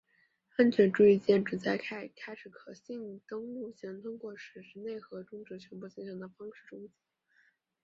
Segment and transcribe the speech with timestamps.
[0.57, 6.93] 安全注意键旨在在开始可信登录前通过使内核终止全部进程的方式终结。